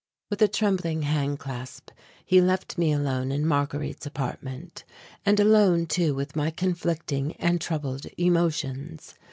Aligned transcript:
With 0.31 0.41
a 0.41 0.47
trembling 0.47 1.03
handclasp 1.03 1.91
he 2.25 2.41
left 2.41 2.75
me 2.79 2.91
alone 2.91 3.31
in 3.31 3.45
Marguerite's 3.45 4.07
apartment. 4.07 4.83
And 5.27 5.39
alone 5.39 5.85
too 5.85 6.15
with 6.15 6.35
my 6.35 6.49
conflicting 6.49 7.33
and 7.33 7.61
troubled 7.61 8.07
emotions. 8.17 9.13